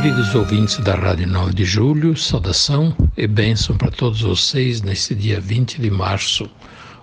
[0.00, 5.40] Queridos ouvintes da Rádio 9 de Julho, saudação e bênção para todos vocês neste dia
[5.40, 6.48] 20 de março.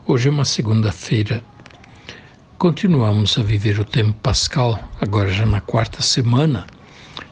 [0.08, 1.44] Hoje é uma segunda-feira.
[2.58, 6.66] Continuamos a viver o tempo pascal, agora já na quarta semana.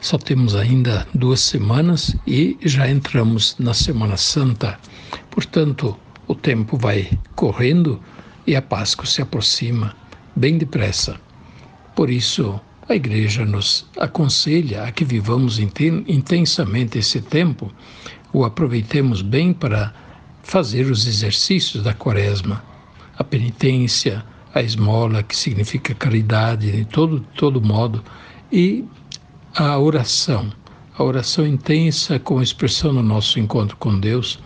[0.02, 4.78] Só temos ainda duas semanas e já entramos na Semana Santa.
[5.30, 5.96] Portanto,
[6.28, 7.98] o tempo vai correndo
[8.46, 9.96] e a Páscoa se aproxima
[10.36, 11.18] bem depressa.
[11.96, 17.72] Por isso, a Igreja nos aconselha a que vivamos intensamente esse tempo,
[18.32, 19.94] o aproveitemos bem para
[20.42, 22.62] fazer os exercícios da Quaresma,
[23.16, 28.04] a penitência, a esmola, que significa caridade de todo, todo modo,
[28.52, 28.84] e
[29.54, 30.52] a oração,
[30.96, 34.38] a oração intensa como expressão do nosso encontro com Deus,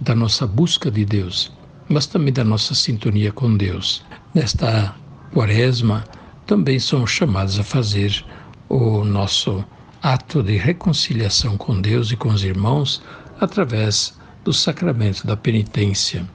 [0.00, 1.52] da nossa busca de Deus,
[1.88, 4.04] mas também da nossa sintonia com Deus.
[4.34, 4.94] Nesta
[5.34, 6.04] Quaresma,
[6.52, 8.22] também somos chamados a fazer
[8.68, 9.64] o nosso
[10.02, 13.02] ato de reconciliação com Deus e com os irmãos
[13.40, 16.28] através do sacramento da penitência.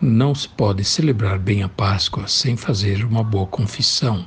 [0.00, 4.24] Não se pode celebrar bem a Páscoa sem fazer uma boa confissão.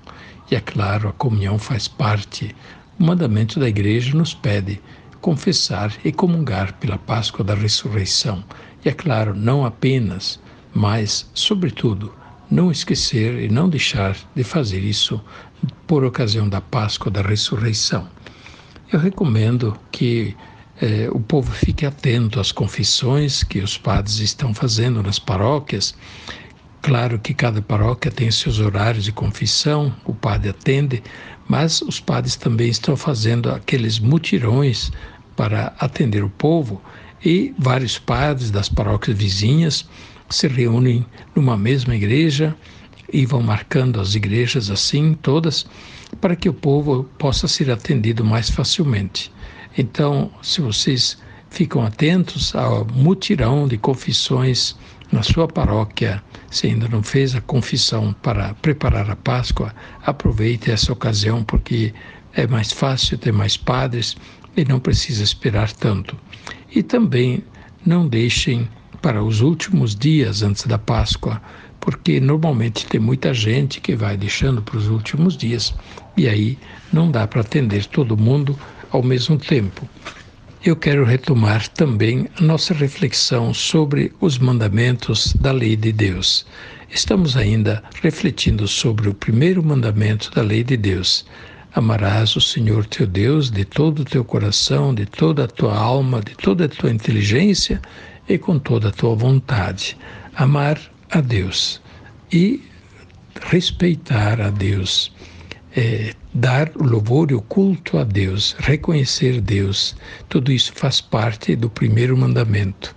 [0.52, 2.53] E é claro, a comunhão faz parte.
[2.99, 4.81] O mandamento da Igreja nos pede
[5.21, 8.43] confessar e comungar pela Páscoa da ressurreição.
[8.83, 10.41] E é claro, não apenas,
[10.73, 12.13] mas, sobretudo,
[12.49, 15.21] não esquecer e não deixar de fazer isso
[15.88, 18.07] por ocasião da Páscoa da ressurreição.
[18.91, 20.35] Eu recomendo que
[20.81, 25.95] eh, o povo fique atento às confissões que os padres estão fazendo nas paróquias.
[26.81, 31.02] Claro que cada paróquia tem seus horários de confissão, o padre atende,
[31.47, 34.91] mas os padres também estão fazendo aqueles mutirões
[35.36, 36.81] para atender o povo
[37.23, 39.89] e vários padres das paróquias vizinhas
[40.30, 41.05] se reúnem
[41.36, 42.55] numa mesma igreja
[43.11, 45.65] e vão marcando as igrejas assim, todas,
[46.19, 49.31] para que o povo possa ser atendido mais facilmente.
[49.77, 51.17] Então, se vocês
[51.49, 54.75] ficam atentos ao mutirão de confissões
[55.11, 60.91] na sua paróquia, se ainda não fez a confissão para preparar a Páscoa, aproveite essa
[60.91, 61.93] ocasião porque
[62.33, 64.17] é mais fácil ter mais padres
[64.58, 66.17] e não precisa esperar tanto.
[66.73, 67.43] E também
[67.85, 68.67] não deixem
[69.05, 71.39] para os últimos dias antes da Páscoa,
[71.80, 75.76] porque normalmente tem muita gente que vai deixando para os últimos dias
[76.17, 76.58] e aí
[76.92, 78.58] não dá para atender todo mundo
[78.89, 79.88] ao mesmo tempo.
[80.64, 86.44] Eu quero retomar também a nossa reflexão sobre os mandamentos da lei de Deus.
[86.89, 91.27] Estamos ainda refletindo sobre o primeiro mandamento da lei de Deus.
[91.76, 96.21] Amarás o Senhor teu Deus de todo o teu coração, de toda a tua alma,
[96.21, 97.80] de toda a tua inteligência
[98.27, 99.97] e com toda a tua vontade.
[100.36, 100.80] Amar
[101.11, 101.81] a Deus
[102.31, 102.61] e
[103.41, 105.11] respeitar a Deus,
[105.75, 109.95] é, dar louvor e o culto a Deus, reconhecer Deus,
[110.30, 112.95] tudo isso faz parte do primeiro mandamento.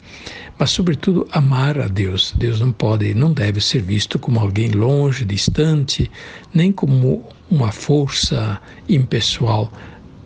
[0.59, 2.34] Mas, sobretudo, amar a Deus.
[2.37, 6.11] Deus não pode, não deve ser visto como alguém longe, distante,
[6.53, 9.72] nem como uma força impessoal.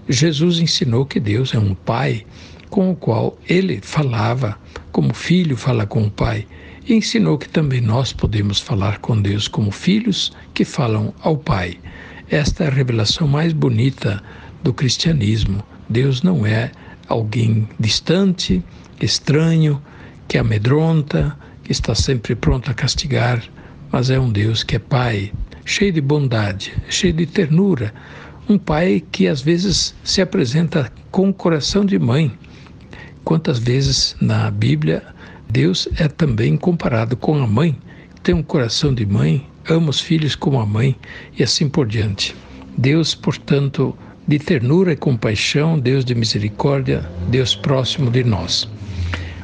[0.08, 2.24] Jesus ensinou que Deus é um Pai
[2.72, 4.58] com o qual ele falava,
[4.90, 6.46] como filho fala com o Pai,
[6.88, 11.78] e ensinou que também nós podemos falar com Deus como filhos que falam ao Pai.
[12.30, 14.22] Esta é a revelação mais bonita
[14.62, 15.62] do cristianismo.
[15.86, 16.72] Deus não é
[17.08, 18.64] alguém distante,
[19.02, 19.78] estranho,
[20.26, 23.42] que amedronta, que está sempre pronto a castigar,
[23.92, 25.30] mas é um Deus que é Pai,
[25.62, 27.92] cheio de bondade, cheio de ternura,
[28.48, 32.32] um Pai que às vezes se apresenta com o coração de mãe,
[33.24, 35.02] Quantas vezes na Bíblia
[35.52, 37.76] Deus é também comparado com a mãe,
[38.22, 40.96] tem um coração de mãe, ama os filhos como a mãe
[41.38, 42.34] e assim por diante.
[42.78, 43.94] Deus, portanto,
[44.26, 48.66] de ternura e compaixão, Deus de misericórdia, Deus próximo de nós.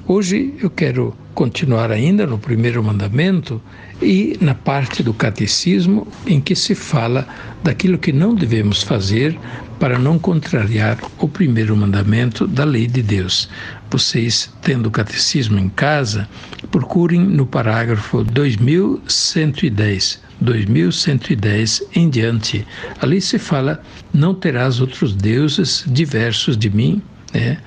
[0.06, 3.60] Hoje eu quero continuar ainda no primeiro mandamento
[4.00, 7.28] e na parte do catecismo em que se fala
[7.62, 9.38] daquilo que não devemos fazer
[9.78, 13.48] para não contrariar o primeiro mandamento da lei de Deus.
[13.90, 16.28] Vocês, tendo o catecismo em casa,
[16.70, 22.66] procurem no parágrafo 2110, 2110 em diante.
[23.00, 23.82] Ali se fala:
[24.12, 27.00] não terás outros deuses diversos de mim
[27.32, 27.58] né,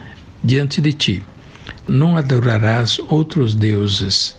[0.44, 1.24] diante de ti.
[1.88, 4.36] Não adorarás outros deuses.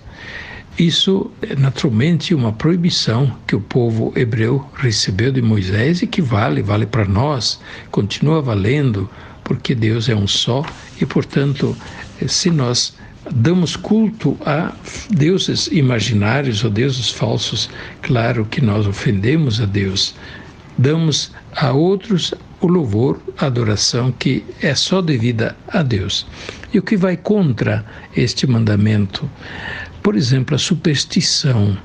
[0.79, 6.63] Isso é naturalmente uma proibição que o povo hebreu recebeu de Moisés e que vale,
[6.63, 7.61] vale para nós,
[7.91, 9.09] continua valendo,
[9.45, 10.65] porque Deus é um só
[11.01, 11.77] e, portanto,
[12.27, 12.95] se nós
[13.31, 14.73] damos culto a
[15.11, 17.69] deuses imaginários ou deuses falsos,
[18.01, 20.15] claro que nós ofendemos a Deus.
[20.79, 22.33] Damos a outros
[22.63, 26.27] o louvor, a adoração que é só devida a Deus.
[26.73, 27.85] E o que vai contra
[28.17, 29.29] este mandamento?
[30.03, 31.77] Por exemplo, a superstição.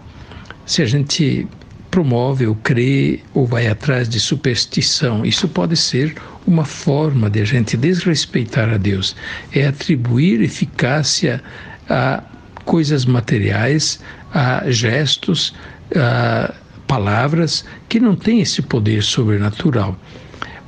[0.66, 1.48] Se a gente
[1.92, 6.16] promove ou crê ou vai atrás de superstição, isso pode ser
[6.46, 9.16] uma forma de a gente desrespeitar a Deus.
[9.54, 11.42] É atribuir eficácia
[11.90, 12.24] a
[12.66, 14.00] coisas materiais,
[14.34, 15.54] a gestos,
[15.96, 16.54] a
[16.88, 19.98] palavras que não têm esse poder sobrenatural.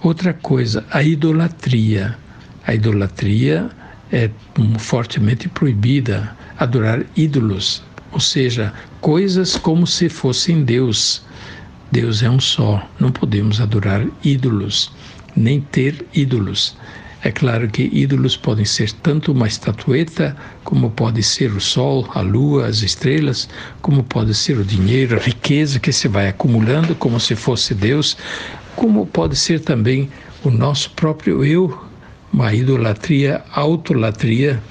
[0.02, 2.18] Outra coisa, a idolatria.
[2.66, 3.70] A idolatria
[4.12, 4.30] é
[4.78, 11.24] fortemente proibida adorar ídolos, ou seja, coisas como se fossem Deus.
[11.92, 14.92] Deus é um só, não podemos adorar ídolos,
[15.36, 16.78] nem ter ídolos.
[17.22, 22.22] É claro que ídolos podem ser tanto uma estatueta, como pode ser o sol, a
[22.22, 23.50] lua, as estrelas,
[23.82, 28.16] como pode ser o dinheiro, a riqueza que se vai acumulando como se fosse Deus,
[28.76, 30.10] como pode ser também
[30.44, 31.86] o nosso próprio eu,
[32.32, 34.62] uma idolatria, autolatria,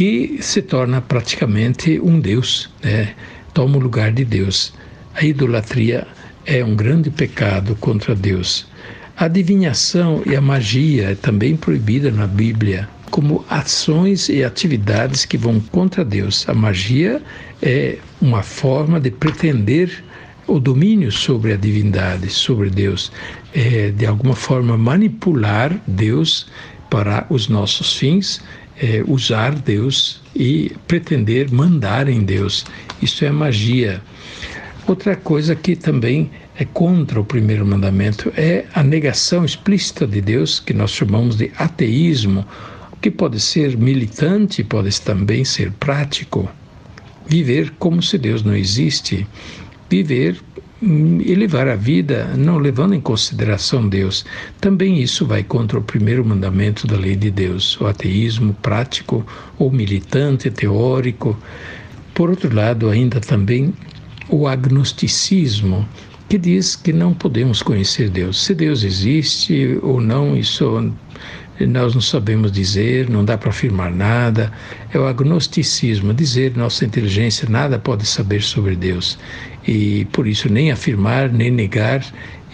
[0.00, 3.12] que se torna praticamente um Deus, né?
[3.52, 4.72] toma o lugar de Deus.
[5.14, 6.06] A idolatria
[6.46, 8.66] é um grande pecado contra Deus.
[9.14, 15.36] A adivinhação e a magia é também proibida na Bíblia como ações e atividades que
[15.36, 16.48] vão contra Deus.
[16.48, 17.20] A magia
[17.60, 20.02] é uma forma de pretender
[20.46, 23.12] o domínio sobre a divindade, sobre Deus,
[23.52, 26.46] é, de alguma forma manipular Deus
[26.90, 28.42] para os nossos fins,
[28.76, 32.66] é, usar Deus e pretender mandar em Deus.
[33.00, 34.02] Isso é magia.
[34.86, 40.58] Outra coisa que também é contra o primeiro mandamento é a negação explícita de Deus,
[40.58, 42.44] que nós chamamos de ateísmo,
[43.00, 46.50] que pode ser militante, pode também ser prático.
[47.26, 49.26] Viver como se Deus não existe,
[49.88, 50.40] viver
[50.82, 54.24] e levar a vida não levando em consideração Deus.
[54.60, 59.26] Também isso vai contra o primeiro mandamento da lei de Deus, o ateísmo prático
[59.58, 61.36] ou militante, teórico.
[62.14, 63.74] Por outro lado, ainda também
[64.28, 65.86] o agnosticismo,
[66.28, 68.42] que diz que não podemos conhecer Deus.
[68.42, 70.92] Se Deus existe ou não, isso
[71.60, 74.52] nós não sabemos dizer, não dá para afirmar nada.
[74.92, 79.18] É o agnosticismo, dizer nossa inteligência nada pode saber sobre Deus
[79.66, 82.04] e por isso nem afirmar nem negar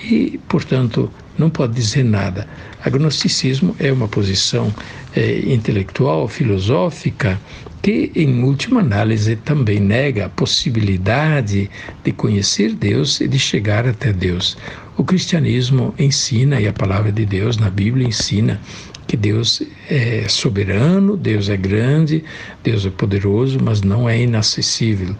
[0.02, 2.46] e, portanto, não pode dizer nada.
[2.84, 4.72] Agnosticismo é uma posição
[5.14, 7.40] é, intelectual, filosófica,
[7.82, 11.70] que, em última análise, também nega a possibilidade
[12.04, 14.56] de conhecer Deus e de chegar até Deus.
[14.96, 18.58] O cristianismo ensina, e a palavra de Deus na Bíblia ensina,
[19.06, 22.24] que Deus é soberano, Deus é grande,
[22.64, 25.14] Deus é poderoso, mas não é inacessível.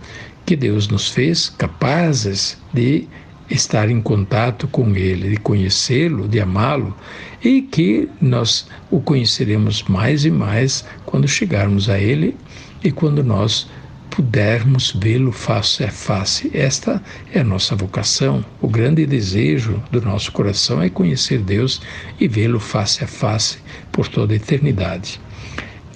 [0.47, 3.07] Que Deus nos fez capazes de
[3.51, 6.97] estar em contato com Ele, de conhecê-lo, de amá-lo,
[7.45, 12.35] e que nós o conheceremos mais e mais quando chegarmos a Ele
[12.83, 13.69] e quando nós
[14.17, 16.51] pudermos vê-lo face a face.
[16.55, 17.03] Esta
[17.35, 18.43] é a nossa vocação.
[18.63, 21.83] O grande desejo do nosso coração é conhecer Deus
[22.19, 23.59] e vê-lo face a face
[23.93, 25.21] por toda a eternidade.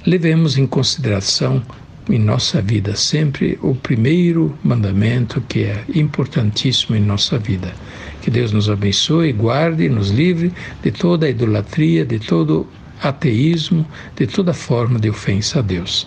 [0.07, 1.63] Levemos em consideração
[2.11, 7.73] em nossa vida sempre o primeiro mandamento que é importantíssimo em nossa vida.
[8.21, 12.69] Que Deus nos abençoe, guarde, nos livre de toda a idolatria, de todo
[13.03, 16.07] ateísmo, de toda forma de ofensa a Deus.